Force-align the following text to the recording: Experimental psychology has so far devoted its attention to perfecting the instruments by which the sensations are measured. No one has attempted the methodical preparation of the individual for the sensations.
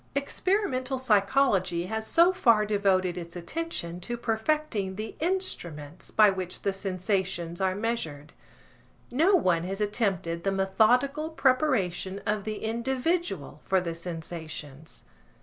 Experimental 0.15 0.97
psychology 0.97 1.85
has 1.85 2.07
so 2.07 2.33
far 2.33 2.65
devoted 2.65 3.19
its 3.19 3.35
attention 3.35 3.99
to 3.99 4.17
perfecting 4.17 4.95
the 4.95 5.15
instruments 5.19 6.09
by 6.09 6.27
which 6.31 6.63
the 6.63 6.73
sensations 6.73 7.61
are 7.61 7.75
measured. 7.75 8.33
No 9.11 9.35
one 9.35 9.63
has 9.65 9.79
attempted 9.79 10.43
the 10.43 10.51
methodical 10.51 11.29
preparation 11.29 12.17
of 12.25 12.45
the 12.45 12.63
individual 12.63 13.61
for 13.63 13.79
the 13.79 13.93
sensations. 13.93 15.05